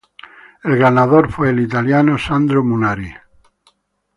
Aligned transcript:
El 0.63 0.77
ganador 0.79 1.31
fue 1.31 1.51
el 1.51 1.59
italiano 1.59 2.17
Sandro 2.17 2.63
Munari. 2.63 3.13